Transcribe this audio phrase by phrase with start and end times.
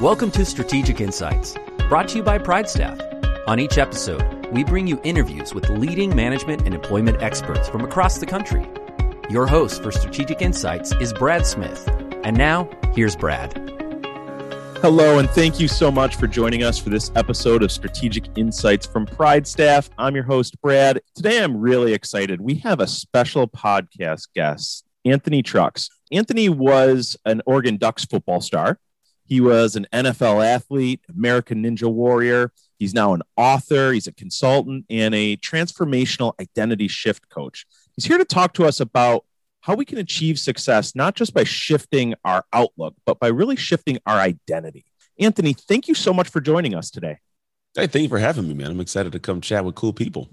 [0.00, 1.58] Welcome to Strategic Insights,
[1.90, 2.98] brought to you by Pride Staff.
[3.46, 8.16] On each episode, we bring you interviews with leading management and employment experts from across
[8.16, 8.66] the country.
[9.28, 11.86] Your host for Strategic Insights is Brad Smith.
[12.24, 13.52] And now, here's Brad.
[14.80, 18.86] Hello, and thank you so much for joining us for this episode of Strategic Insights
[18.86, 19.90] from Pride Staff.
[19.98, 21.02] I'm your host, Brad.
[21.14, 22.40] Today, I'm really excited.
[22.40, 25.90] We have a special podcast guest, Anthony Trucks.
[26.10, 28.78] Anthony was an Oregon Ducks football star.
[29.30, 32.52] He was an NFL athlete, American Ninja Warrior.
[32.80, 37.64] He's now an author, he's a consultant, and a transformational identity shift coach.
[37.94, 39.24] He's here to talk to us about
[39.60, 44.00] how we can achieve success, not just by shifting our outlook, but by really shifting
[44.04, 44.84] our identity.
[45.20, 47.18] Anthony, thank you so much for joining us today.
[47.76, 48.72] Hey, thank you for having me, man.
[48.72, 50.28] I'm excited to come chat with cool people.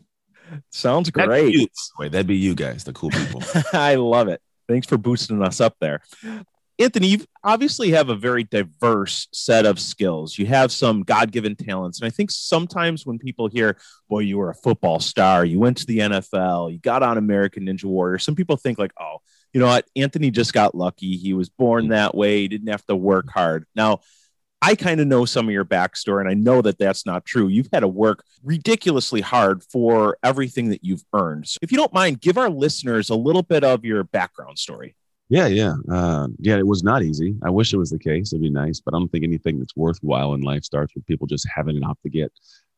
[0.72, 1.54] Sounds That'd great.
[1.54, 1.68] be you.
[2.00, 3.44] Wait, that'd be you guys, the cool people.
[3.74, 4.41] I love it.
[4.68, 6.02] Thanks for boosting us up there.
[6.80, 10.38] Anthony, you obviously have a very diverse set of skills.
[10.38, 11.99] You have some God given talents.
[11.99, 13.77] And I think sometimes when people hear,
[14.10, 17.65] boy, you were a football star, you went to the NFL, you got on American
[17.65, 19.18] Ninja Warrior, some people think, like, oh,
[19.54, 19.87] you know what?
[19.96, 21.18] Anthony just got lucky.
[21.18, 22.41] He was born that way.
[22.41, 23.65] He didn't have to work hard.
[23.76, 24.02] Now,
[24.62, 27.48] I kind of know some of your backstory, and I know that that's not true.
[27.48, 31.48] You've had to work ridiculously hard for everything that you've earned.
[31.48, 34.96] So, if you don't mind, give our listeners a little bit of your background story.
[35.30, 35.76] Yeah, yeah.
[35.92, 37.36] Uh, yeah, it was not easy.
[37.44, 38.32] I wish it was the case.
[38.32, 41.28] It'd be nice, but I don't think anything that's worthwhile in life starts with people
[41.28, 42.32] just having it off to get.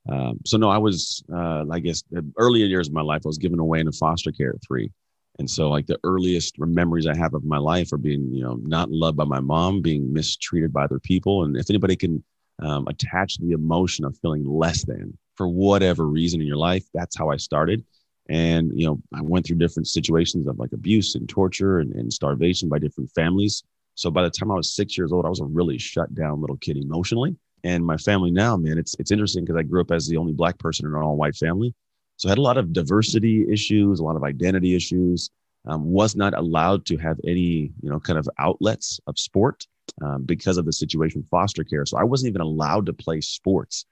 [0.10, 3.30] Um, so, no, I was, uh, I guess, the earlier years of my life, I
[3.30, 4.92] was given away into foster care at three.
[5.38, 8.56] And so, like, the earliest memories I have of my life are being, you know,
[8.64, 11.44] not loved by my mom, being mistreated by other people.
[11.44, 12.24] And if anybody can
[12.62, 17.18] um, attach the emotion of feeling less than for whatever reason in your life, that's
[17.18, 17.86] how I started.
[18.30, 22.14] And, you know, I went through different situations of like abuse and torture and, and
[22.14, 23.64] starvation by different families.
[23.96, 26.40] So by the time I was six years old, I was a really shut down
[26.40, 27.36] little kid emotionally.
[27.64, 30.32] And my family now, man, it's it's interesting because I grew up as the only
[30.32, 31.74] black person in an all white family.
[32.16, 35.30] So I had a lot of diversity issues, a lot of identity issues.
[35.66, 39.68] Um, was not allowed to have any, you know, kind of outlets of sport
[40.02, 41.86] um, because of the situation foster care.
[41.86, 43.86] So I wasn't even allowed to play sports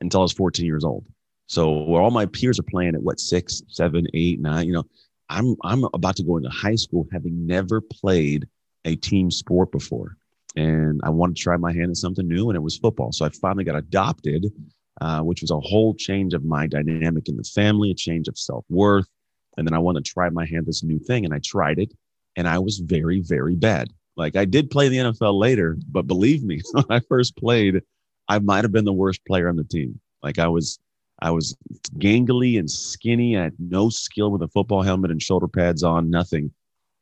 [0.00, 1.04] until I was 14 years old.
[1.48, 4.84] So where all my peers are playing at what six, seven, eight, nine, you know,
[5.30, 8.46] I'm I'm about to go into high school having never played
[8.84, 10.16] a team sport before,
[10.56, 13.12] and I wanted to try my hand at something new, and it was football.
[13.12, 14.52] So I finally got adopted,
[15.00, 18.38] uh, which was a whole change of my dynamic in the family, a change of
[18.38, 19.08] self worth,
[19.56, 21.92] and then I wanted to try my hand this new thing, and I tried it,
[22.36, 23.88] and I was very very bad.
[24.16, 27.80] Like I did play the NFL later, but believe me, when I first played,
[28.28, 29.98] I might have been the worst player on the team.
[30.22, 30.78] Like I was
[31.20, 31.56] I was
[31.98, 33.36] gangly and skinny.
[33.36, 36.52] I had no skill with a football helmet and shoulder pads on, nothing.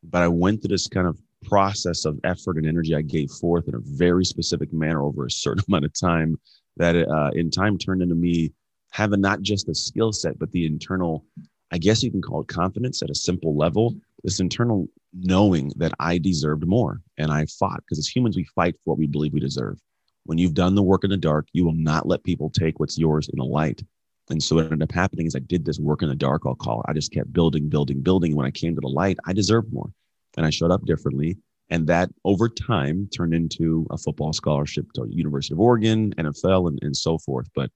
[0.02, 3.68] But I went through this kind of process of effort and energy I gave forth
[3.68, 6.38] in a very specific manner over a certain amount of time
[6.76, 8.52] that uh, in time turned into me
[8.90, 11.24] having not just the skill set, but the internal,
[11.70, 13.94] I guess you can call it confidence at a simple level,
[14.24, 17.02] this internal knowing that I deserved more.
[17.18, 19.78] And I fought because as humans, we fight for what we believe we deserve.
[20.24, 22.98] When you've done the work in the dark, you will not let people take what's
[22.98, 23.82] yours in the light.
[24.28, 26.54] And so what ended up happening is I did this work in the dark, I'll
[26.54, 26.86] call it.
[26.88, 28.34] I just kept building, building, building.
[28.34, 29.90] When I came to the light, I deserved more.
[30.36, 31.38] And I showed up differently.
[31.70, 36.78] And that over time turned into a football scholarship to University of Oregon, NFL, and,
[36.82, 37.48] and so forth.
[37.54, 37.70] But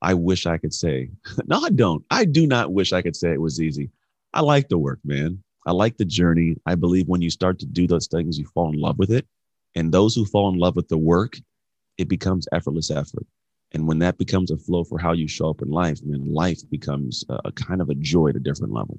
[0.00, 1.10] I wish I could say,
[1.46, 2.04] no, I don't.
[2.10, 3.90] I do not wish I could say it was easy.
[4.32, 5.42] I like the work, man.
[5.66, 6.56] I like the journey.
[6.66, 9.26] I believe when you start to do those things, you fall in love with it.
[9.74, 11.38] And those who fall in love with the work,
[11.96, 13.26] it becomes effortless effort.
[13.74, 16.60] And when that becomes a flow for how you show up in life, then life
[16.70, 18.98] becomes a, a kind of a joy at a different level.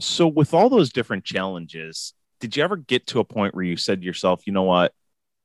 [0.00, 3.76] So, with all those different challenges, did you ever get to a point where you
[3.76, 4.92] said to yourself, you know what?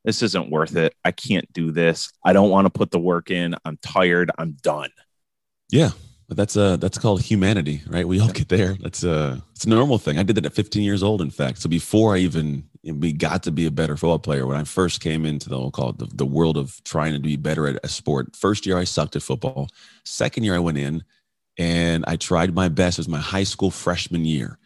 [0.03, 0.95] This isn't worth it.
[1.05, 2.11] I can't do this.
[2.25, 3.55] I don't want to put the work in.
[3.65, 4.31] I'm tired.
[4.37, 4.89] I'm done.
[5.69, 5.91] Yeah,
[6.27, 8.07] that's uh that's called humanity, right?
[8.07, 8.77] We all get there.
[8.81, 10.17] That's a it's a normal thing.
[10.17, 11.59] I did that at 15 years old, in fact.
[11.59, 15.01] So before I even we got to be a better football player, when I first
[15.01, 17.87] came into the we'll call the, the world of trying to be better at a
[17.87, 18.35] sport.
[18.35, 19.69] First year I sucked at football.
[20.03, 21.03] Second year I went in
[21.57, 22.97] and I tried my best.
[22.97, 24.57] It was my high school freshman year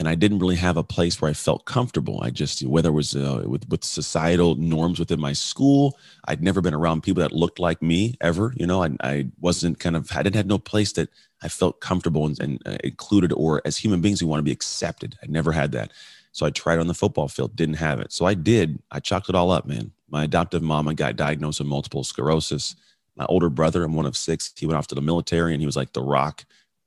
[0.00, 2.20] and I didn't really have a place where I felt comfortable.
[2.22, 6.62] I just whether it was uh, with with societal norms within my school, I'd never
[6.62, 8.54] been around people that looked like me ever.
[8.56, 11.10] You know, I, I wasn't kind of I didn't have no place that
[11.42, 14.52] I felt comfortable and, and uh, included, or as human beings we want to be
[14.52, 15.18] accepted.
[15.22, 15.92] I never had that,
[16.32, 18.12] so I tried on the football field, didn't have it.
[18.12, 18.82] So I did.
[18.90, 19.92] I chalked it all up, man.
[20.08, 22.76] My adoptive mom, I got diagnosed with multiple sclerosis.
[23.16, 24.52] My older brother, I'm one of six.
[24.56, 26.44] He went off to the military, and he was like the rock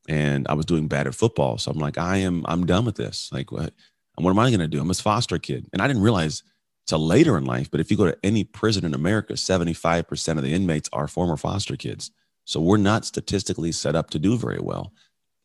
[0.07, 1.57] and I was doing bad at football.
[1.57, 3.29] So I'm like, I am, I'm done with this.
[3.31, 3.73] Like, what,
[4.15, 4.81] what am I going to do?
[4.81, 5.67] I'm a foster kid.
[5.71, 6.43] And I didn't realize
[6.87, 7.71] to later in life.
[7.71, 11.37] But if you go to any prison in America, 75% of the inmates are former
[11.37, 12.11] foster kids.
[12.45, 14.91] So we're not statistically set up to do very well.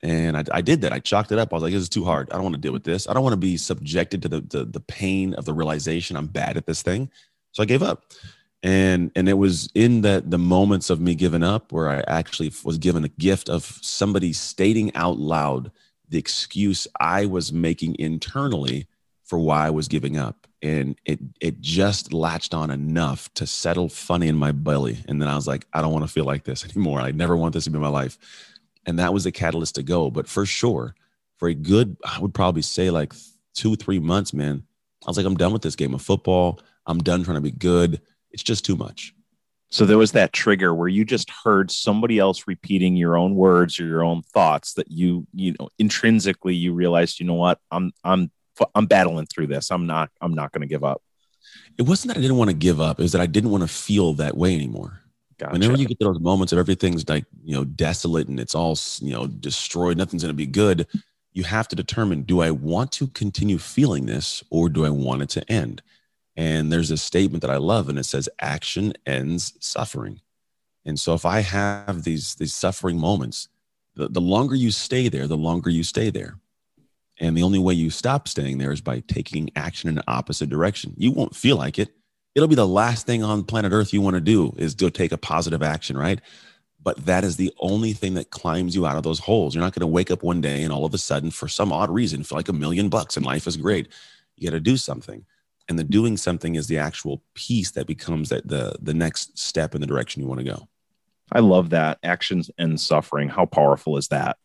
[0.03, 0.93] And I, I, did that.
[0.93, 1.53] I chalked it up.
[1.53, 2.31] I was like, this is too hard.
[2.31, 3.09] I don't want to deal with this.
[3.09, 6.29] I don't want to be subjected to the, the, the pain of the realization I'm
[6.29, 7.11] bad at this thing.
[7.53, 8.05] So I gave up.
[8.63, 12.53] And and it was in that the moments of me giving up where I actually
[12.65, 15.71] was given a gift of somebody stating out loud
[16.09, 18.89] the excuse I was making internally
[19.23, 20.49] for why I was giving up.
[20.61, 24.99] And it it just latched on enough to settle funny in my belly.
[25.07, 27.01] And then I was like, I don't want to feel like this anymore.
[27.01, 28.19] I never want this to be my life
[28.89, 30.11] and that was the catalyst to go.
[30.11, 30.95] But for sure,
[31.37, 33.13] for a good, I would probably say like
[33.55, 34.63] two, three months, man,
[35.07, 36.59] I was like, I'm done with this game of football.
[36.87, 38.01] I'm done trying to be good.
[38.31, 39.15] It's just too much.
[39.69, 43.79] So there was that trigger where you just heard somebody else repeating your own words
[43.79, 47.93] or your own thoughts that you, you know, intrinsically you realized, you know what, I'm,
[48.03, 48.31] I'm,
[48.75, 49.71] I'm battling through this.
[49.71, 51.03] I'm not, I'm not going to give up.
[51.77, 52.99] It wasn't that I didn't want to give up.
[52.99, 55.03] It was that I didn't want to feel that way anymore.
[55.39, 55.53] Gotcha.
[55.53, 58.77] Whenever you get to those moments of everything's like, you know, desolate and it's all,
[59.01, 60.87] you know, destroyed, nothing's going to be good,
[61.33, 65.23] you have to determine do I want to continue feeling this or do I want
[65.23, 65.83] it to end?
[66.37, 70.21] And there's a statement that I love and it says action ends suffering.
[70.85, 73.49] And so if I have these these suffering moments,
[73.95, 76.39] the, the longer you stay there, the longer you stay there.
[77.21, 80.49] And the only way you stop staying there is by taking action in the opposite
[80.49, 80.95] direction.
[80.97, 81.91] You won't feel like it
[82.35, 85.13] it'll be the last thing on planet Earth you want to do is to take
[85.13, 86.21] a positive action, right?
[86.83, 89.55] But that is the only thing that climbs you out of those holes.
[89.55, 91.73] You're not going to wake up one day and all of a sudden, for some
[91.73, 93.89] odd reason, feel like a million bucks and life is great.
[94.37, 95.25] You got to do something.
[95.69, 99.75] And the doing something is the actual piece that becomes that the the next step
[99.75, 100.69] in the direction you want to go.
[101.31, 101.99] I love that.
[102.03, 103.29] Actions and suffering.
[103.29, 104.39] How powerful is that?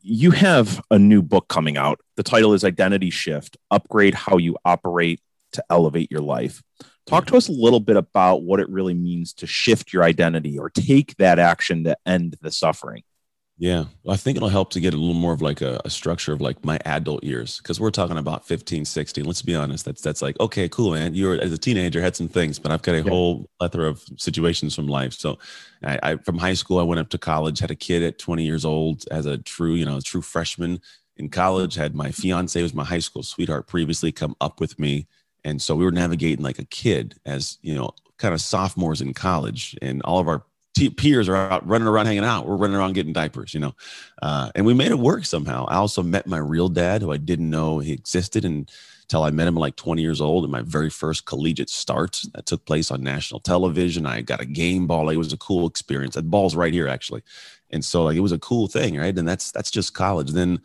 [0.00, 2.00] You have a new book coming out.
[2.16, 5.20] The title is Identity Shift Upgrade How You Operate
[5.52, 6.62] to Elevate Your Life.
[7.10, 10.56] Talk to us a little bit about what it really means to shift your identity
[10.56, 13.02] or take that action to end the suffering.
[13.58, 16.32] Yeah, I think it'll help to get a little more of like a, a structure
[16.32, 19.24] of like my adult years because we're talking about 15, 16.
[19.24, 19.84] Let's be honest.
[19.84, 21.16] That's that's like okay, cool, man.
[21.16, 23.10] You were as a teenager had some things, but I've got a yeah.
[23.10, 25.12] whole plethora of situations from life.
[25.12, 25.36] So,
[25.82, 28.46] I, I, from high school, I went up to college, had a kid at 20
[28.46, 30.80] years old as a true, you know, true freshman
[31.16, 31.74] in college.
[31.74, 35.08] Had my fiance was my high school sweetheart previously come up with me
[35.44, 39.14] and so we were navigating like a kid as, you know, kind of sophomores in
[39.14, 40.44] college and all of our
[40.96, 42.46] peers are out running around hanging out.
[42.46, 43.74] We're running around getting diapers, you know,
[44.22, 45.66] uh, and we made it work somehow.
[45.66, 48.44] I also met my real dad who I didn't know he existed
[49.10, 52.46] until I met him like 20 years old in my very first collegiate start that
[52.46, 54.06] took place on national television.
[54.06, 55.08] I got a game ball.
[55.08, 56.14] It was a cool experience.
[56.14, 57.22] That ball's right here actually.
[57.70, 59.16] And so like it was a cool thing, right?
[59.18, 60.30] And that's that's just college.
[60.30, 60.60] Then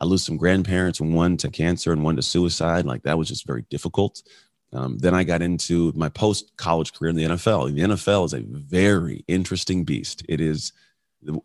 [0.00, 2.86] I lose some grandparents, one to cancer and one to suicide.
[2.86, 4.22] Like that was just very difficult.
[4.72, 7.74] Um, then I got into my post college career in the NFL.
[7.74, 10.24] The NFL is a very interesting beast.
[10.26, 10.72] It is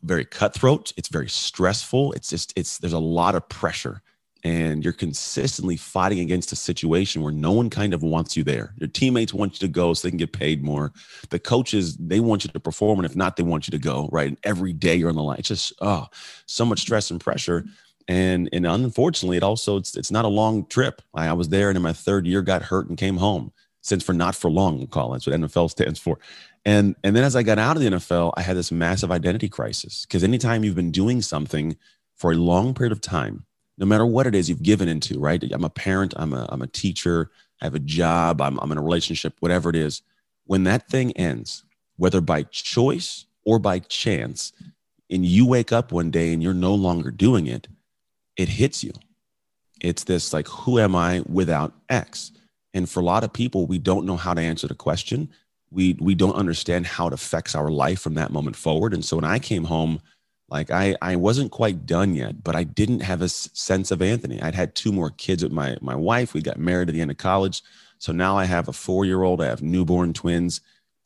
[0.04, 0.94] very cutthroat.
[0.96, 2.14] It's very stressful.
[2.14, 4.02] It's just, it's, there's a lot of pressure
[4.46, 8.74] and you're consistently fighting against a situation where no one kind of wants you there.
[8.78, 10.94] Your teammates want you to go so they can get paid more.
[11.32, 13.00] The coaches, they want you to perform.
[13.00, 14.30] And if not, they want you to go, right?
[14.30, 15.40] And every day you're on the line.
[15.40, 16.06] It's just, oh,
[16.46, 17.66] so much stress and pressure
[18.08, 21.02] and and unfortunately, it also it's it's not a long trip.
[21.14, 23.52] I, I was there, and in my third year, got hurt and came home.
[23.82, 25.18] Since for not for long, we'll call it.
[25.18, 26.20] That's what NFL stands for.
[26.66, 29.50] And and then as I got out of the NFL, I had this massive identity
[29.50, 31.78] crisis because anytime you've been doing something
[32.16, 33.46] for a long period of time,
[33.78, 35.44] no matter what it is you've given into, right?
[35.52, 38.78] I'm a parent, I'm a I'm a teacher, I have a job, I'm I'm in
[38.78, 40.02] a relationship, whatever it is.
[40.46, 41.64] When that thing ends,
[41.98, 44.54] whether by choice or by chance,
[45.10, 47.68] and you wake up one day and you're no longer doing it,
[48.38, 48.92] it hits you.
[49.82, 52.32] It's this like, who am I without X?
[52.74, 55.30] And for a lot of people, we don't know how to answer the question.
[55.72, 58.94] We we don't understand how it affects our life from that moment forward.
[58.94, 60.02] And so when I came home,
[60.50, 64.42] like I I wasn't quite done yet, but I didn't have a sense of Anthony.
[64.42, 66.34] I'd had two more kids with my my wife.
[66.34, 67.62] We got married at the end of college.
[67.98, 69.42] So now I have a four year old.
[69.42, 70.62] I have newborn twins,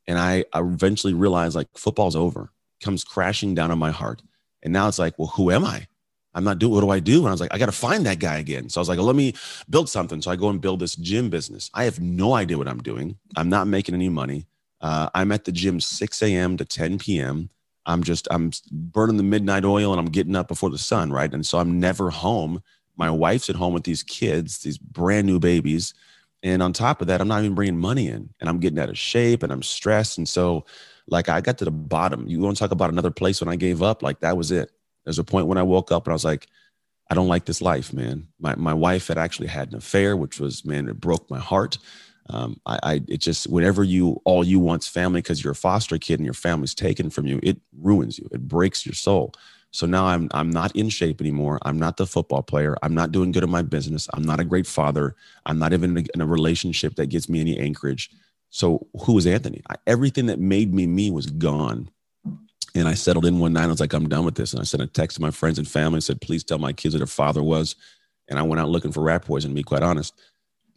[0.07, 2.51] and I, I eventually realized like football's over.
[2.81, 4.21] Comes crashing down on my heart,
[4.63, 5.87] and now it's like, well, who am I?
[6.33, 7.19] I'm not doing what do I do?
[7.19, 8.69] And I was like, I got to find that guy again.
[8.69, 9.33] So I was like, let me
[9.69, 10.21] build something.
[10.21, 11.71] So I go and build this gym business.
[11.73, 13.17] I have no idea what I'm doing.
[13.35, 14.45] I'm not making any money.
[14.79, 16.55] Uh, I'm at the gym 6 a.m.
[16.57, 17.49] to 10 p.m.
[17.89, 21.33] I'm just, I'm burning the midnight oil and I'm getting up before the sun, right?
[21.33, 22.61] And so I'm never home.
[22.97, 25.95] My wife's at home with these kids, these brand new babies.
[26.43, 28.89] And on top of that, I'm not even bringing money in and I'm getting out
[28.89, 30.19] of shape and I'm stressed.
[30.19, 30.65] And so,
[31.07, 32.27] like, I got to the bottom.
[32.27, 34.03] You want to talk about another place when I gave up?
[34.03, 34.71] Like, that was it.
[35.03, 36.45] There's a point when I woke up and I was like,
[37.09, 38.27] I don't like this life, man.
[38.39, 41.79] My, my wife had actually had an affair, which was, man, it broke my heart.
[42.29, 45.97] Um, I, I, it just whenever you all you want's family because you're a foster
[45.97, 48.27] kid and your family's taken from you, it ruins you.
[48.31, 49.33] It breaks your soul.
[49.71, 51.59] So now I'm I'm not in shape anymore.
[51.63, 52.75] I'm not the football player.
[52.81, 54.07] I'm not doing good in my business.
[54.13, 55.15] I'm not a great father.
[55.45, 58.09] I'm not even in a, in a relationship that gives me any anchorage.
[58.49, 59.61] So who was Anthony?
[59.69, 61.89] I, everything that made me me was gone.
[62.75, 63.63] And I settled in one night.
[63.63, 64.53] I was like, I'm done with this.
[64.53, 66.71] And I sent a text to my friends and family and said, please tell my
[66.71, 67.75] kids who their father was.
[68.27, 70.13] And I went out looking for rat poison, to be quite honest.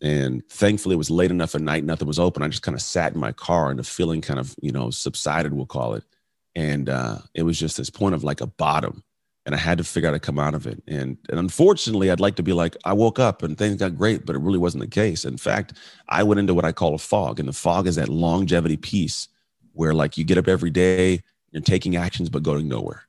[0.03, 2.43] And thankfully, it was late enough at night, nothing was open.
[2.43, 4.91] I just kind of sat in my car and the feeling kind of, you know,
[4.91, 6.03] subsided, we'll call it.
[6.57, 9.05] And uh, it was just this point of like a bottom.
[9.47, 10.83] And I had to figure out how to come out of it.
[10.89, 14.27] And, and unfortunately, I'd like to be like, I woke up and things got great,
[14.27, 15.25] but it really wasn't the case.
[15.25, 15.75] In fact,
[16.09, 17.39] I went into what I call a fog.
[17.39, 19.29] And the fog is that longevity piece
[19.73, 23.07] where like you get up every day, you're taking actions, but going nowhere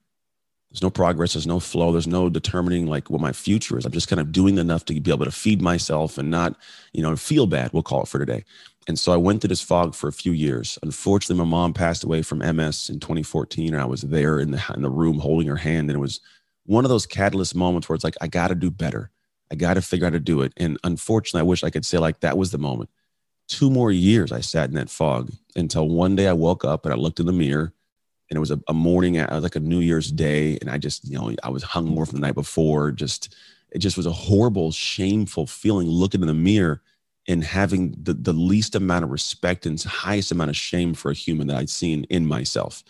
[0.73, 3.85] there's no progress there's no flow there's no determining like what my future is.
[3.85, 6.55] I'm just kind of doing enough to be able to feed myself and not
[6.93, 8.43] you know feel bad we'll call it for today.
[8.87, 10.79] And so i went through this fog for a few years.
[10.81, 14.63] Unfortunately my mom passed away from ms in 2014 and i was there in the
[14.75, 16.19] in the room holding her hand and it was
[16.65, 19.11] one of those catalyst moments where it's like i got to do better.
[19.51, 20.53] I got to figure out how to do it.
[20.57, 22.89] And unfortunately i wish i could say like that was the moment.
[23.47, 26.93] Two more years i sat in that fog until one day i woke up and
[26.93, 27.73] i looked in the mirror
[28.29, 31.07] and it was a, a morning at like a New Year's Day, and I just
[31.07, 32.91] you know I was hungover from the night before.
[32.91, 33.35] Just
[33.71, 36.81] it just was a horrible, shameful feeling looking in the mirror
[37.27, 41.15] and having the, the least amount of respect and highest amount of shame for a
[41.15, 42.83] human that I'd seen in myself.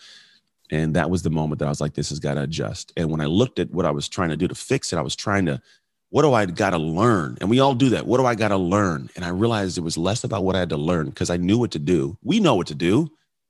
[0.72, 2.92] And that was the moment that I was like, this has got to adjust.
[2.98, 5.02] And when I looked at what I was trying to do to fix it, I
[5.02, 5.62] was trying to,
[6.10, 7.38] what do I got to learn?
[7.40, 8.08] And we all do that.
[8.08, 9.10] What do I got to learn?
[9.16, 11.58] And I realized it was less about what I had to learn because I knew
[11.58, 12.18] what to do.
[12.24, 13.10] We know what to do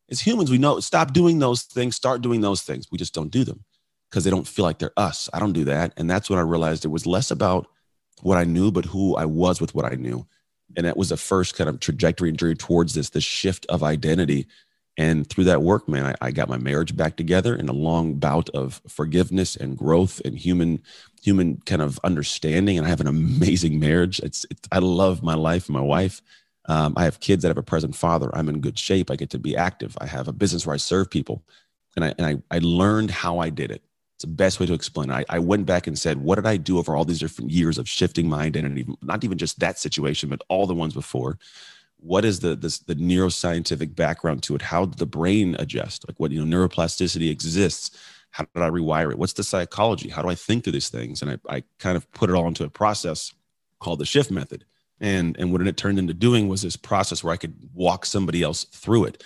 [0.10, 2.88] as humans, we know stop doing those things, start doing those things.
[2.92, 3.64] We just don't do them
[4.10, 5.30] because they don't feel like they're us.
[5.34, 5.94] I don't do that.
[5.98, 7.68] And that's when I realized it was less about
[8.22, 10.28] what I knew, but who I was with what I knew.
[10.76, 13.84] And that was the first kind of trajectory and journey towards this, this shift of
[13.84, 14.48] identity.
[14.98, 18.16] And through that work, man, I, I, got my marriage back together in a long
[18.16, 20.84] bout of forgiveness and growth and human,
[21.24, 22.78] human kind of understanding.
[22.78, 24.20] And I have an amazing marriage.
[24.20, 26.22] It's, it's I love my life and my wife.
[26.66, 28.30] Um, I have kids that have a present father.
[28.34, 29.12] I'm in good shape.
[29.12, 29.98] I get to be active.
[30.00, 31.44] I have a business where I serve people.
[31.96, 33.84] And I, and I, I learned how I did it.
[34.16, 35.14] It's the best way to explain it.
[35.14, 37.78] I, I went back and said, what did I do over all these different years
[37.78, 38.86] of shifting my identity?
[39.02, 41.38] Not even just that situation, but all the ones before.
[41.98, 44.62] What is the, the, neuroscientific background to it?
[44.62, 46.08] How did the brain adjust?
[46.08, 47.98] Like what, you know, neuroplasticity exists.
[48.32, 49.18] How did I rewire it?
[49.18, 50.10] What's the psychology?
[50.10, 51.22] How do I think through these things?
[51.22, 53.34] And I, I kind of put it all into a process
[53.80, 54.66] called the shift method
[55.04, 58.42] and and what it turned into doing was this process where i could walk somebody
[58.42, 59.24] else through it.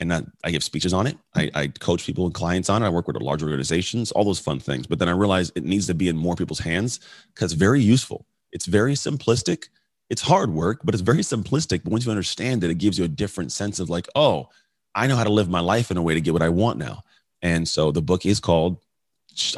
[0.00, 1.18] And I, I give speeches on it.
[1.34, 2.86] I, I coach people and clients on it.
[2.86, 4.86] I work with large organizations all those fun things.
[4.86, 7.00] But then i realized it needs to be in more people's hands
[7.34, 8.26] because very useful.
[8.50, 9.68] It's very simplistic.
[10.08, 11.84] It's hard work but it's very simplistic.
[11.84, 14.48] But once you understand it it gives you a different sense of like oh
[14.94, 16.78] i know how to live my life in a way to get what i want
[16.78, 17.02] now.
[17.42, 18.78] And so the book is called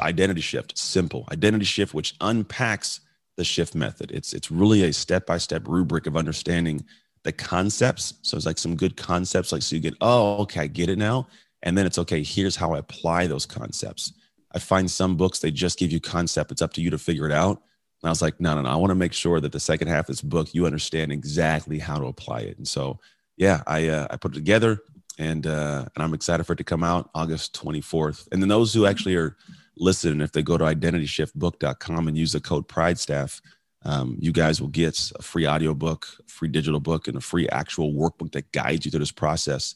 [0.01, 2.99] identity shift simple identity shift which unpacks
[3.37, 4.11] the shift method.
[4.11, 6.85] It's it's really a step by step rubric of understanding
[7.23, 8.15] the concepts.
[8.21, 10.97] So it's like some good concepts, like so you get, oh, okay, I get it
[10.97, 11.27] now.
[11.63, 14.13] And then it's okay, here's how I apply those concepts.
[14.51, 16.51] I find some books they just give you concept.
[16.51, 17.61] It's up to you to figure it out.
[18.01, 18.69] And I was like, no, no, no.
[18.69, 21.79] I want to make sure that the second half of this book you understand exactly
[21.79, 22.57] how to apply it.
[22.57, 22.99] And so,
[23.37, 24.79] yeah, I uh, I put it together,
[25.17, 28.27] and uh, and I'm excited for it to come out August 24th.
[28.31, 29.37] And then those who actually are
[29.77, 30.11] listed.
[30.11, 33.41] And if they go to identityshiftbook.com and use the code Pride Staff,
[33.85, 37.49] um, you guys will get a free audiobook, a free digital book, and a free
[37.49, 39.75] actual workbook that guides you through this process.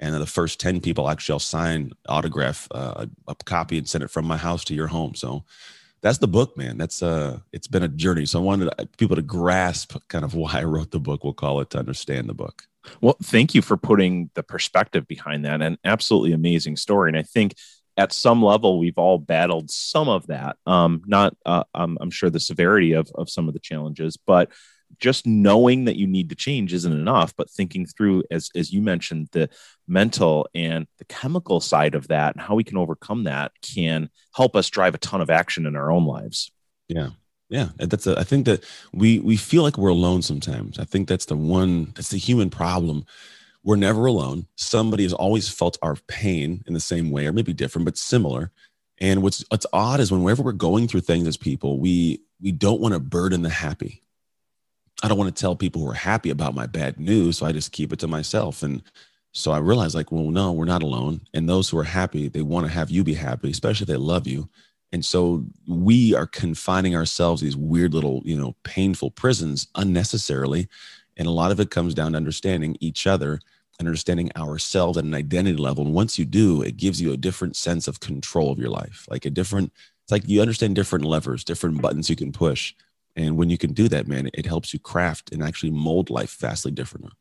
[0.00, 4.04] And the first 10 people actually I'll sign, autograph uh, a, a copy and send
[4.04, 5.14] it from my house to your home.
[5.14, 5.44] So
[6.02, 6.78] that's the book, man.
[6.78, 8.26] That's uh, it's been a journey.
[8.26, 11.24] So I wanted people to grasp kind of why I wrote the book.
[11.24, 12.64] We'll call it to understand the book.
[13.00, 15.60] Well, thank you for putting the perspective behind that.
[15.60, 17.10] An absolutely amazing story.
[17.10, 17.54] And I think
[17.98, 20.56] at some level we've all battled some of that.
[20.64, 24.50] Um, not uh, I'm, I'm sure the severity of, of some of the challenges but
[24.98, 28.80] just knowing that you need to change isn't enough but thinking through as as you
[28.80, 29.50] mentioned the
[29.86, 34.56] mental and the chemical side of that and how we can overcome that can help
[34.56, 36.50] us drive a ton of action in our own lives.
[36.88, 37.10] Yeah.
[37.50, 37.68] Yeah.
[37.78, 40.78] That's a, i think that we we feel like we're alone sometimes.
[40.78, 43.04] I think that's the one that's the human problem
[43.64, 44.46] we're never alone.
[44.56, 48.50] Somebody has always felt our pain in the same way, or maybe different, but similar.
[49.00, 52.80] And what's what's odd is whenever we're going through things as people, we we don't
[52.80, 54.02] want to burden the happy.
[55.02, 57.52] I don't want to tell people who are happy about my bad news, so I
[57.52, 58.62] just keep it to myself.
[58.62, 58.82] And
[59.32, 61.20] so I realized, like, well, no, we're not alone.
[61.32, 63.96] And those who are happy, they want to have you be happy, especially if they
[63.96, 64.48] love you.
[64.90, 70.68] And so we are confining ourselves these weird little, you know, painful prisons unnecessarily
[71.18, 73.40] And a lot of it comes down to understanding each other
[73.78, 75.84] and understanding ourselves at an identity level.
[75.84, 79.06] And once you do, it gives you a different sense of control of your life,
[79.10, 79.72] like a different,
[80.04, 82.74] it's like you understand different levers, different buttons you can push.
[83.16, 86.38] And when you can do that, man, it helps you craft and actually mold life
[86.38, 87.12] vastly different.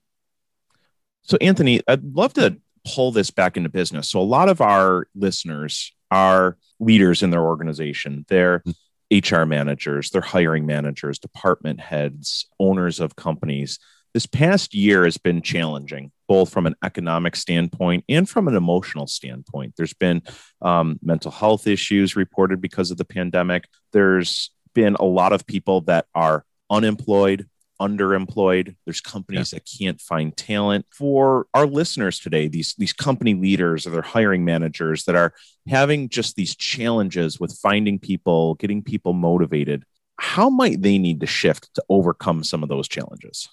[1.24, 4.08] So, Anthony, I'd love to pull this back into business.
[4.08, 8.26] So, a lot of our listeners are leaders in their organization.
[8.30, 8.76] They're mm.
[9.12, 13.80] HR managers, they're hiring managers, department heads, owners of companies.
[14.14, 19.08] This past year has been challenging, both from an economic standpoint and from an emotional
[19.08, 19.74] standpoint.
[19.78, 20.24] There's been
[20.62, 23.66] um, mental health issues reported because of the pandemic.
[23.94, 27.48] There's been a lot of people that are unemployed,
[27.80, 28.76] underemployed.
[28.86, 29.60] There's companies yeah.
[29.60, 30.86] that can't find talent.
[30.92, 35.34] For our listeners today, these these company leaders or their hiring managers that are
[35.68, 39.84] having just these challenges with finding people, getting people motivated,
[40.20, 43.50] how might they need to shift to overcome some of those challenges?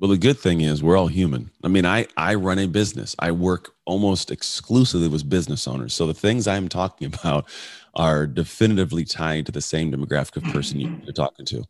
[0.00, 1.50] Well, the good thing is we're all human.
[1.64, 3.16] I mean, I I run a business.
[3.18, 5.92] I work almost exclusively with business owners.
[5.92, 7.46] So the things I'm talking about
[7.94, 11.64] are definitively tied to the same demographic of person you're talking to.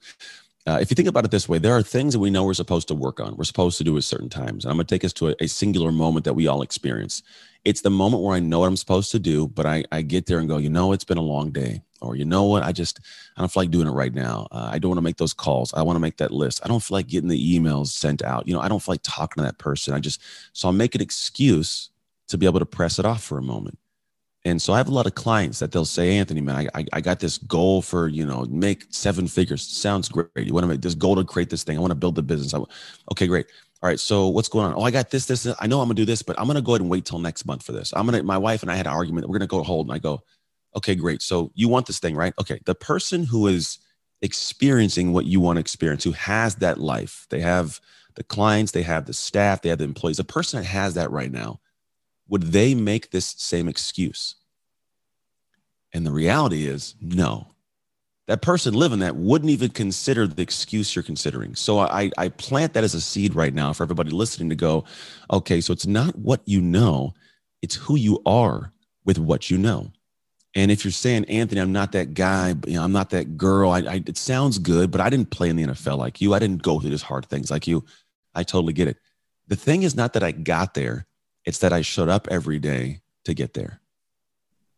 [0.68, 2.52] Uh, if you think about it this way, there are things that we know we're
[2.52, 3.34] supposed to work on.
[3.36, 4.64] We're supposed to do at certain times.
[4.64, 7.22] And I'm going to take us to a, a, singular moment that we all experience.
[7.64, 10.26] It's the moment where I know what I'm supposed to do, but I, I get
[10.26, 11.80] there and go, you know, it's been a long day.
[12.02, 13.00] Or, you know what, I just,
[13.36, 14.46] I don't feel like doing it right now.
[14.52, 15.72] Uh, I don't want to make those calls.
[15.72, 16.60] I want to make that list.
[16.62, 18.46] I don't feel like getting the emails sent out.
[18.46, 19.94] You know, I don't feel like talking to that person.
[19.94, 20.20] I just,
[20.52, 21.88] so I'll make an excuse
[22.28, 23.78] to be able to press it off for a moment.
[24.44, 27.00] And so I have a lot of clients that they'll say, Anthony, man, I, I
[27.00, 29.62] got this goal for, you know, make seven figures.
[29.62, 30.28] Sounds great.
[30.36, 31.76] You want to make this goal to create this thing.
[31.76, 32.54] I want to build the business.
[32.54, 32.60] I,
[33.12, 33.46] okay, great.
[33.82, 33.98] All right.
[33.98, 34.74] So what's going on?
[34.74, 35.56] Oh, I got this, this, this.
[35.60, 37.46] I know I'm gonna do this, but I'm gonna go ahead and wait till next
[37.46, 37.92] month for this.
[37.94, 39.86] I'm gonna, my wife and I had an argument we're gonna go hold.
[39.86, 40.22] And I go,
[40.76, 41.20] okay, great.
[41.22, 42.32] So you want this thing, right?
[42.40, 42.60] Okay.
[42.64, 43.78] The person who is
[44.22, 47.80] experiencing what you want to experience, who has that life, they have
[48.14, 51.10] the clients, they have the staff, they have the employees, the person that has that
[51.10, 51.60] right now,
[52.28, 54.36] would they make this same excuse?
[55.92, 57.48] And the reality is, no.
[58.26, 61.54] That person living that wouldn't even consider the excuse you're considering.
[61.54, 64.84] So I, I plant that as a seed right now for everybody listening to go,
[65.32, 67.14] okay, so it's not what you know,
[67.62, 68.70] it's who you are
[69.06, 69.90] with what you know.
[70.54, 73.70] And if you're saying, Anthony, I'm not that guy, you know, I'm not that girl,
[73.70, 76.34] I, I, it sounds good, but I didn't play in the NFL like you.
[76.34, 77.84] I didn't go through these hard things like you.
[78.34, 78.98] I totally get it.
[79.46, 81.06] The thing is not that I got there,
[81.48, 83.80] it's that I showed up every day to get there.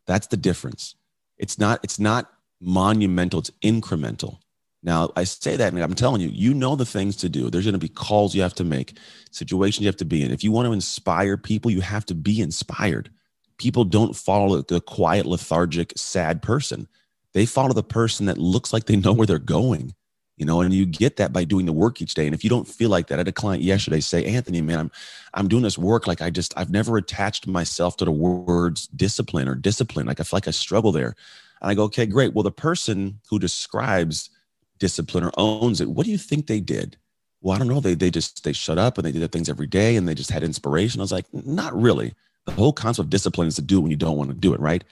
[0.06, 0.94] That's the difference.
[1.36, 2.30] It's not, it's not
[2.60, 4.38] monumental, it's incremental.
[4.80, 7.50] Now, I say that, and I'm telling you, you know the things to do.
[7.50, 8.96] There's going to be calls you have to make,
[9.32, 10.30] situations you have to be in.
[10.30, 13.10] If you want to inspire people, you have to be inspired.
[13.58, 16.86] People don't follow the quiet, lethargic, sad person.
[17.32, 19.94] They follow the person that looks like they know where they're going
[20.40, 22.24] you know and you get that by doing the work each day.
[22.24, 24.78] And if you don't feel like that i had a client yesterday say anthony man
[24.78, 24.90] i'm
[25.34, 29.46] i'm doing this work like i just i've never attached myself to the words discipline
[29.48, 30.06] or discipline.
[30.06, 31.14] Like i feel like i struggle there.
[31.60, 32.32] And i go okay great.
[32.32, 34.30] Well the person who describes
[34.78, 36.96] discipline or owns it what do you think they did?
[37.42, 37.80] Well i don't know.
[37.80, 40.14] They they just they shut up and they did their things every day and they
[40.14, 41.00] just had inspiration.
[41.00, 42.14] I was like not really.
[42.46, 44.54] The whole concept of discipline is to do it when you don't want to do
[44.54, 44.82] it right?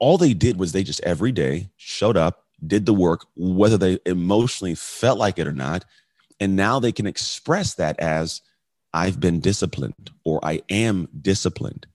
[0.00, 3.98] All they did was they just every day showed up did the work, whether they
[4.06, 5.84] emotionally felt like it or not.
[6.40, 8.42] And now they can express that as
[8.92, 11.86] I've been disciplined or I am disciplined.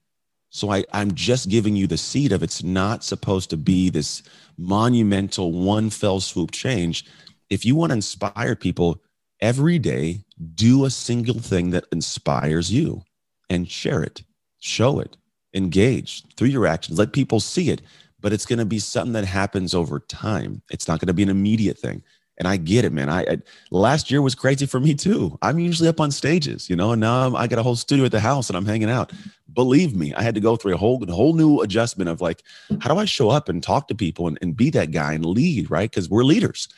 [0.50, 4.22] So I, I'm just giving you the seed of it's not supposed to be this
[4.58, 7.06] monumental one fell swoop change.
[7.48, 9.02] If you want to inspire people
[9.40, 13.02] every day, do a single thing that inspires you
[13.48, 14.22] and share it,
[14.60, 15.16] show it,
[15.54, 17.80] engage through your actions, let people see it
[18.22, 20.62] but it's going to be something that happens over time.
[20.70, 22.02] It's not going to be an immediate thing.
[22.38, 23.10] And I get it, man.
[23.10, 23.38] I, I,
[23.70, 25.38] last year was crazy for me too.
[25.42, 28.06] I'm usually up on stages, you know, and now I'm, i got a whole studio
[28.06, 29.12] at the house and I'm hanging out.
[29.52, 32.42] Believe me, I had to go through a whole whole new adjustment of like,
[32.80, 35.26] how do I show up and talk to people and, and be that guy and
[35.26, 35.90] lead, right?
[35.90, 36.68] Because we're leaders.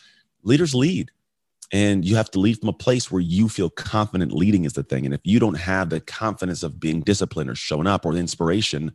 [0.42, 1.12] Leaders lead.
[1.72, 4.82] And you have to lead from a place where you feel confident leading is the
[4.82, 5.04] thing.
[5.04, 8.20] And if you don't have the confidence of being disciplined or showing up or the
[8.20, 8.92] inspiration,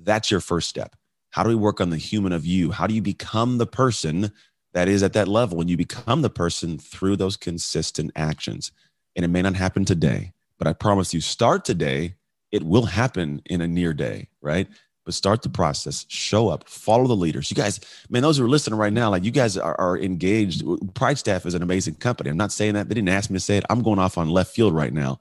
[0.00, 0.96] that's your first step.
[1.30, 2.70] How do we work on the human of you?
[2.70, 4.32] How do you become the person
[4.72, 5.60] that is at that level?
[5.60, 8.72] And you become the person through those consistent actions.
[9.14, 12.14] And it may not happen today, but I promise you, start today.
[12.50, 14.68] It will happen in a near day, right?
[15.04, 17.50] But start the process, show up, follow the leaders.
[17.50, 20.62] You guys, man, those who are listening right now, like you guys are, are engaged.
[20.94, 22.30] Pride Staff is an amazing company.
[22.30, 22.88] I'm not saying that.
[22.88, 23.64] They didn't ask me to say it.
[23.68, 25.18] I'm going off on left field right now.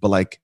[0.00, 0.40] But like,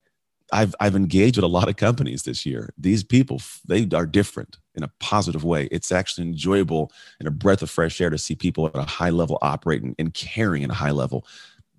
[0.52, 2.72] I've I've engaged with a lot of companies this year.
[2.78, 5.68] These people they are different in a positive way.
[5.70, 9.10] It's actually enjoyable and a breath of fresh air to see people at a high
[9.10, 11.26] level operating and caring at a high level.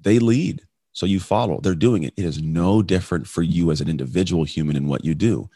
[0.02, 0.64] They lead.
[0.94, 2.14] So you follow, they're doing it.
[2.18, 5.50] It is no different for you as an individual human in what you do.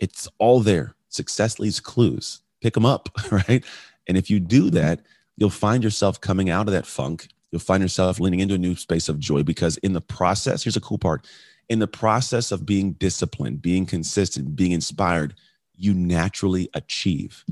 [0.00, 0.94] It's all there.
[1.08, 2.40] Success leaves clues.
[2.60, 3.64] Pick them up, right?
[4.08, 5.00] And if you do that,
[5.36, 7.28] you'll find yourself coming out of that funk.
[7.52, 10.76] You'll find yourself leaning into a new space of joy because in the process, here's
[10.76, 11.24] a cool part
[11.68, 15.34] in the process of being disciplined, being consistent, being inspired,
[15.78, 17.44] you naturally achieve.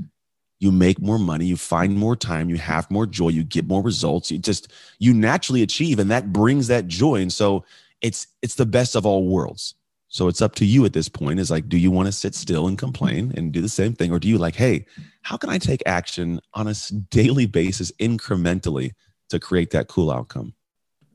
[0.59, 3.83] You make more money, you find more time, you have more joy, you get more
[3.83, 4.31] results.
[4.31, 7.21] You just you naturally achieve and that brings that joy.
[7.21, 7.63] And so
[8.01, 9.75] it's it's the best of all worlds.
[10.09, 12.33] So it's up to you at this point is like, do you want to sit
[12.33, 14.11] still and complain and do the same thing?
[14.11, 14.85] Or do you like, hey,
[15.21, 16.75] how can I take action on a
[17.09, 18.93] daily basis incrementally
[19.29, 20.53] to create that cool outcome?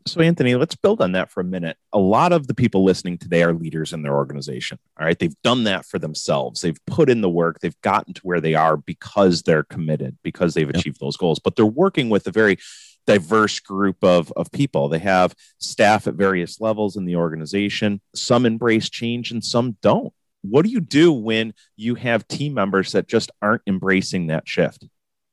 [0.06, 1.76] So, Anthony, let's build on that for a minute.
[1.92, 4.78] A lot of the people listening today are leaders in their organization.
[4.98, 5.18] All right.
[5.18, 6.60] They've done that for themselves.
[6.60, 7.60] They've put in the work.
[7.60, 11.38] They've gotten to where they are because they're committed, because they've achieved those goals.
[11.38, 12.58] But they're working with a very
[13.06, 14.88] diverse group of, of people.
[14.88, 18.00] They have staff at various levels in the organization.
[18.14, 20.12] Some embrace change and some don't.
[20.42, 24.86] What do you do when you have team members that just aren't embracing that shift?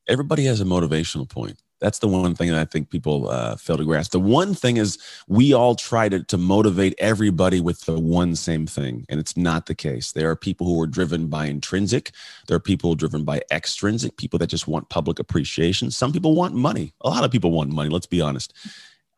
[0.08, 1.62] Everybody has a motivational point.
[1.80, 4.12] That's the one thing that I think people uh, fail to grasp.
[4.12, 8.68] The one thing is we all try to, to motivate everybody with the one same
[8.68, 10.12] thing, and it's not the case.
[10.12, 12.12] There are people who are driven by intrinsic.
[12.48, 15.92] There are people driven by extrinsic, people that just want public appreciation.
[15.92, 16.94] Some people want money.
[17.02, 18.54] A lot of people want money, let's be honest.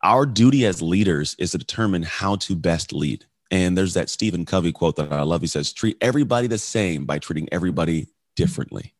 [0.02, 3.24] Our duty as leaders is to determine how to best lead.
[3.50, 5.42] And there's that Stephen Covey quote that I love.
[5.42, 8.94] He says, treat everybody the same by treating everybody differently.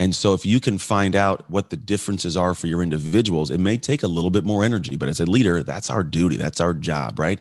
[0.00, 3.60] And so, if you can find out what the differences are for your individuals, it
[3.60, 6.60] may take a little bit more energy, but as a leader, that's our duty, that's
[6.60, 7.40] our job, right?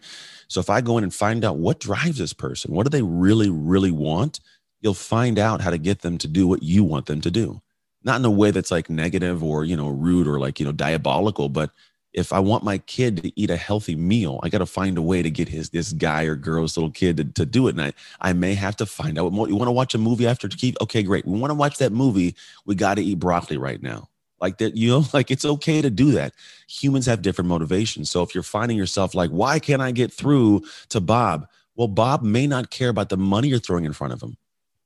[0.50, 3.04] So, if I go in and find out what drives this person, what do they
[3.04, 4.41] really, really want,
[4.82, 7.62] you'll find out how to get them to do what you want them to do.
[8.04, 10.74] Not in a way that's like negative or, you know, rude or like, you know,
[10.74, 11.72] diabolical, but
[12.13, 15.02] if I want my kid to eat a healthy meal, I got to find a
[15.02, 17.76] way to get his this guy or girl's little kid to, to do it.
[17.76, 20.28] And I, I may have to find out what you want to watch a movie
[20.28, 20.76] after to keep.
[20.82, 21.26] Okay, great.
[21.26, 22.36] We want to watch that movie.
[22.65, 24.10] We got to eat broccoli right now.
[24.41, 26.34] Like that, you know, like it's okay to do that.
[26.67, 28.10] Humans have different motivations.
[28.10, 31.48] So if you're finding yourself like, why can't I get through to Bob?
[31.76, 34.36] Well, Bob may not care about the money you're throwing in front of him.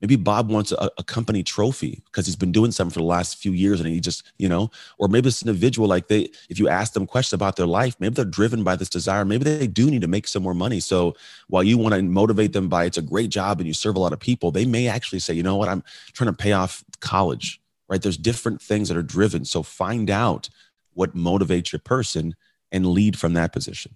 [0.04, 3.38] Maybe Bob wants a, a, company trophy because he's been doing something for the last
[3.38, 6.60] few years and he just, you know, or maybe it's an individual like they, if
[6.60, 9.24] you ask them questions about their life, maybe they're driven by this desire.
[9.24, 10.82] Maybe they do need to make some more money.
[10.82, 11.16] So
[11.48, 14.00] while you want to motivate them by it's a great job and you serve a
[14.00, 16.84] lot of people, they may actually say, you know what, I'm trying to pay off
[17.00, 18.02] college, right?
[18.02, 19.46] There's different things that are driven.
[19.46, 20.50] So find out
[20.96, 22.36] what motivates your person
[22.74, 23.96] and lead from that position.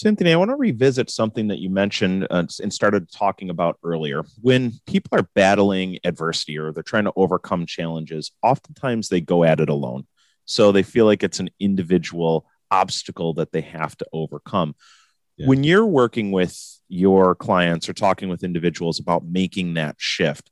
[0.00, 4.24] Cynthia, I want to revisit something that you mentioned uh, and started talking about earlier.
[4.40, 9.60] When people are battling adversity or they're trying to overcome challenges, oftentimes they go at
[9.60, 10.06] it alone.
[10.46, 14.74] So they feel like it's an individual obstacle that they have to overcome.
[15.36, 15.46] Yeah.
[15.46, 16.58] When you're working with
[16.88, 20.50] your clients or talking with individuals about making that shift,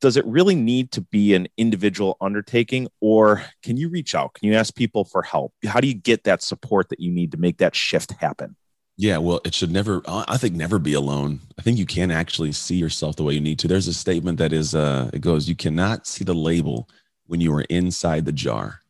[0.00, 4.34] does it really need to be an individual undertaking or can you reach out?
[4.34, 5.52] Can you ask people for help?
[5.66, 8.56] How do you get that support that you need to make that shift happen?
[8.96, 11.40] Yeah well it should never i think never be alone.
[11.58, 13.68] I think you can actually see yourself the way you need to.
[13.68, 16.88] There's a statement that is uh it goes you cannot see the label
[17.26, 18.80] when you are inside the jar.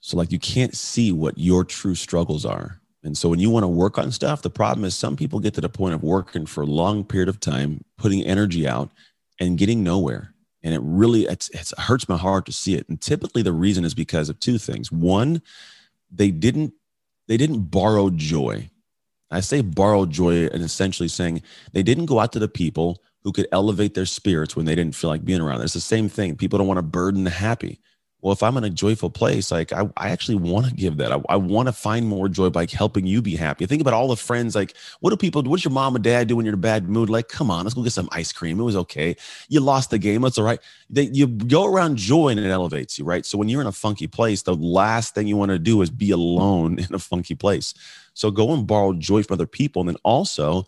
[0.00, 2.80] So like you can't see what your true struggles are.
[3.02, 5.54] And so when you want to work on stuff the problem is some people get
[5.54, 8.90] to the point of working for a long period of time putting energy out
[9.40, 10.34] and getting nowhere.
[10.62, 12.88] And it really it's, it hurts my heart to see it.
[12.88, 14.92] And typically the reason is because of two things.
[14.92, 15.42] One,
[16.10, 16.74] they didn't
[17.26, 18.70] they didn't borrow joy.
[19.30, 23.32] I say borrow joy and essentially saying they didn't go out to the people who
[23.32, 25.62] could elevate their spirits when they didn't feel like being around.
[25.62, 26.36] It's the same thing.
[26.36, 27.80] People don't want to burden the happy
[28.22, 31.12] well if i'm in a joyful place like i, I actually want to give that.
[31.12, 33.66] I, I want to find more joy by helping you be happy.
[33.66, 36.36] Think about all the friends like what do people what's your mom and dad do
[36.36, 37.10] when you're in a bad mood?
[37.10, 38.58] Like come on let's go get some ice cream.
[38.58, 39.16] It was okay.
[39.48, 40.22] You lost the game.
[40.22, 40.60] That's all right.
[40.88, 43.24] They, you go around joy and it elevates you right?
[43.24, 45.90] So when you're in a funky place the last thing you want to do is
[45.90, 47.74] be alone in a funky place.
[48.14, 49.80] So go and borrow joy from other people.
[49.80, 50.66] And then also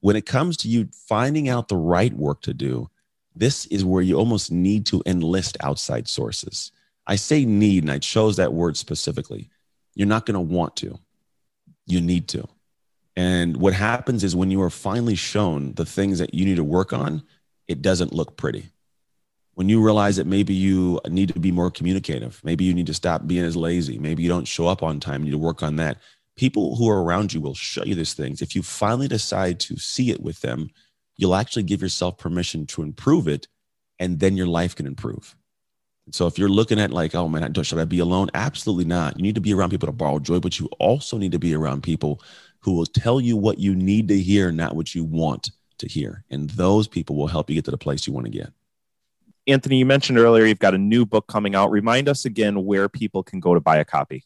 [0.00, 2.88] when it comes to you finding out the right work to do
[3.34, 6.70] this is where you almost need to enlist outside sources
[7.06, 9.50] I say need, and I chose that word specifically.
[9.94, 10.98] You're not going to want to,
[11.86, 12.48] you need to.
[13.16, 16.64] And what happens is when you are finally shown the things that you need to
[16.64, 17.22] work on,
[17.68, 18.70] it doesn't look pretty.
[19.54, 22.94] When you realize that maybe you need to be more communicative, maybe you need to
[22.94, 25.62] stop being as lazy, maybe you don't show up on time, you need to work
[25.62, 25.98] on that.
[26.36, 28.40] People who are around you will show you these things.
[28.40, 30.70] If you finally decide to see it with them,
[31.18, 33.46] you'll actually give yourself permission to improve it,
[33.98, 35.36] and then your life can improve.
[36.10, 38.28] So if you're looking at like, oh man, should I be alone?
[38.34, 39.16] Absolutely not.
[39.16, 41.54] You need to be around people to borrow joy, but you also need to be
[41.54, 42.20] around people
[42.60, 46.24] who will tell you what you need to hear, not what you want to hear.
[46.30, 48.52] And those people will help you get to the place you want to get.
[49.46, 51.70] Anthony, you mentioned earlier you've got a new book coming out.
[51.70, 54.24] Remind us again where people can go to buy a copy.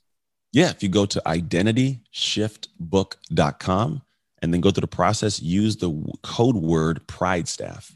[0.53, 4.03] Yeah, if you go to identityshiftbook.com
[4.43, 7.96] and then go through the process, use the code word Pride Staff.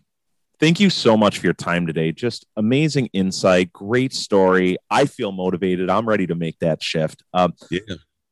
[0.61, 2.13] Thank you so much for your time today.
[2.13, 4.77] Just amazing insight, great story.
[4.91, 5.89] I feel motivated.
[5.89, 7.23] I'm ready to make that shift.
[7.33, 7.81] Um, yeah.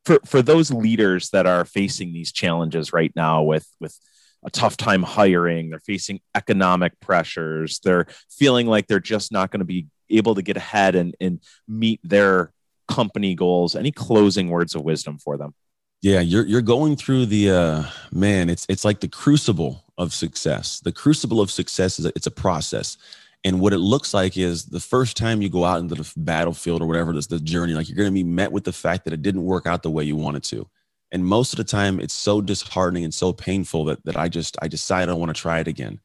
[0.05, 3.99] For for those leaders that are facing these challenges right now with with
[4.45, 9.61] a tough time hiring, they're facing economic pressures, they're feeling like they're just not going
[9.61, 12.53] to be able to get ahead and, and meet their
[12.87, 13.75] company goals.
[13.75, 15.55] Any closing words of wisdom for them?
[16.03, 20.81] Yeah, you're you're going through the uh man, it's it's like the crucible of success.
[20.81, 22.97] The crucible of success is a, it's a process.
[23.45, 26.83] And what it looks like is the first time you go out into the battlefield
[26.83, 29.13] or whatever this the journey, like you're going to be met with the fact that
[29.13, 30.69] it didn't work out the way you wanted to.
[31.13, 34.57] And most of the time it's so disheartening and so painful that that I just
[34.61, 36.01] I decide I want to try it again.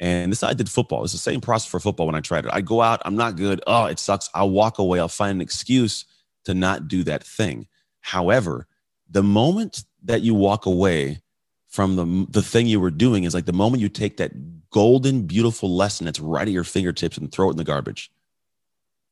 [0.00, 1.04] And this I did football.
[1.04, 2.50] It's the same process for football when I tried it.
[2.52, 3.62] I go out, I'm not good.
[3.66, 4.30] Oh, it sucks.
[4.34, 5.00] I'll walk away.
[5.00, 6.04] I'll find an excuse
[6.44, 7.66] to not do that thing.
[8.00, 8.66] However,
[9.10, 11.20] the moment that you walk away
[11.68, 14.32] from the, the thing you were doing is like the moment you take that
[14.70, 18.10] golden, beautiful lesson that's right at your fingertips and throw it in the garbage.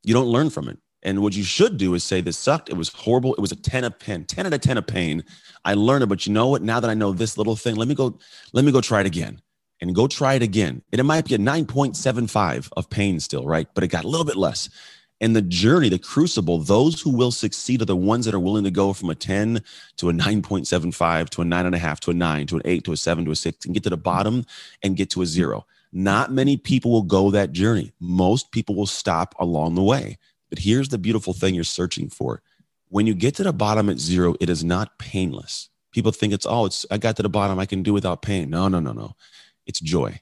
[0.03, 0.77] You don't learn from it.
[1.03, 2.69] And what you should do is say, This sucked.
[2.69, 3.35] It was horrible.
[3.35, 5.23] It was a 10 of pain, 10 out of 10 of pain.
[5.63, 6.63] I learned it, but you know what?
[6.63, 8.17] Now that I know this little thing, let me go,
[8.53, 9.41] let me go try it again
[9.79, 10.81] and go try it again.
[10.91, 13.67] And it might be a 9.75 of pain still, right?
[13.73, 14.69] But it got a little bit less
[15.19, 18.63] and the journey, the crucible, those who will succeed are the ones that are willing
[18.65, 19.61] to go from a 10
[19.97, 22.83] to a 9.75 to a nine and a half to a nine to an eight
[22.83, 24.45] to a seven to a six and get to the bottom
[24.83, 25.65] and get to a zero.
[25.91, 27.93] Not many people will go that journey.
[27.99, 30.17] Most people will stop along the way.
[30.49, 32.41] But here's the beautiful thing you're searching for.
[32.89, 35.69] When you get to the bottom at zero, it is not painless.
[35.91, 38.49] People think it's, oh, it's, I got to the bottom, I can do without pain.
[38.49, 39.15] No, no, no, no.
[39.65, 40.21] It's joy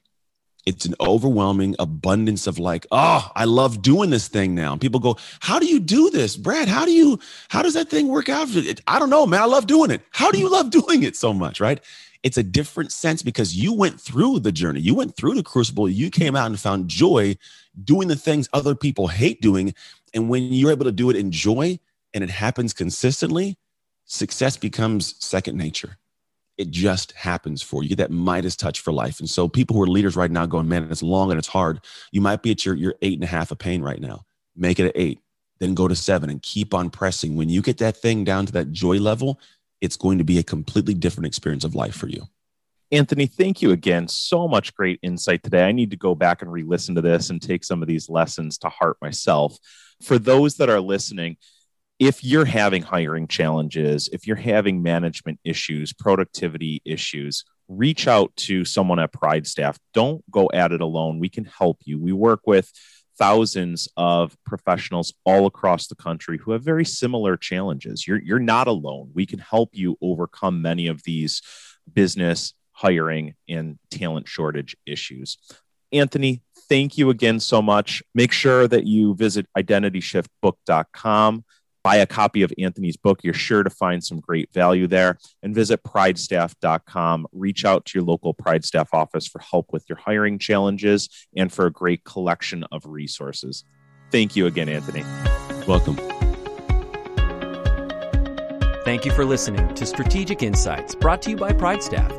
[0.66, 4.72] it's an overwhelming abundance of like oh i love doing this thing now.
[4.72, 6.68] And people go how do you do this brad?
[6.68, 8.48] How do you how does that thing work out
[8.86, 10.02] i don't know man i love doing it.
[10.10, 11.80] How do you love doing it so much right?
[12.22, 14.80] It's a different sense because you went through the journey.
[14.80, 15.88] You went through the crucible.
[15.88, 17.36] You came out and found joy
[17.84, 19.74] doing the things other people hate doing.
[20.12, 21.78] And when you're able to do it in joy
[22.12, 23.58] and it happens consistently
[24.06, 25.98] success becomes second nature
[26.58, 27.88] it just happens for you.
[27.88, 29.20] You get that Midas touch for life.
[29.20, 31.80] And so people who are leaders right now going, man, it's long and it's hard.
[32.12, 34.24] You might be at your, your eight and a half of pain right now.
[34.54, 35.20] Make it an eight,
[35.60, 37.36] then go to seven and keep on pressing.
[37.36, 39.38] When you get that thing down to that joy level,
[39.80, 42.22] it's going to be a completely different experience of life for you.
[42.92, 44.06] Anthony, thank you again.
[44.06, 45.64] So much great insight today.
[45.64, 48.08] I need to go back and re listen to this and take some of these
[48.08, 49.58] lessons to heart myself.
[50.02, 51.36] For those that are listening,
[51.98, 58.64] if you're having hiring challenges, if you're having management issues, productivity issues, reach out to
[58.64, 59.78] someone at Pride Staff.
[59.94, 61.18] Don't go at it alone.
[61.18, 61.98] We can help you.
[61.98, 62.70] We work with
[63.18, 68.06] thousands of professionals all across the country who have very similar challenges.
[68.06, 69.10] You're, you're not alone.
[69.14, 71.40] We can help you overcome many of these
[71.90, 75.38] business, hiring, and talent shortage issues.
[75.92, 78.02] Anthony, thank you again so much.
[78.14, 81.44] Make sure that you visit identityshiftbook.com
[81.86, 83.20] buy a copy of Anthony's book.
[83.22, 85.18] You're sure to find some great value there.
[85.44, 87.28] And visit pridestaff.com.
[87.30, 91.52] Reach out to your local Pride Staff office for help with your hiring challenges and
[91.52, 93.62] for a great collection of resources.
[94.10, 95.04] Thank you again, Anthony.
[95.68, 95.94] Welcome.
[98.84, 102.10] Thank you for listening to Strategic Insights brought to you by Pride Staff.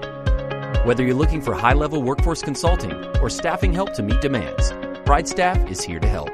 [0.86, 4.71] Whether you're looking for high level workforce consulting or staffing help to meet demands,
[5.06, 6.32] Pride Staff is here to help.